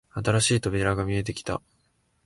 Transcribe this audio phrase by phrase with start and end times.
[0.09, 1.61] 新しい扉が見えてきた